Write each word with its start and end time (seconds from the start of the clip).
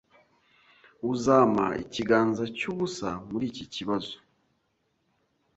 Uzampa 1.11 1.65
ikiganza 1.83 2.43
cyubusa 2.57 3.09
muriki 3.29 3.63
kibazo? 3.73 4.15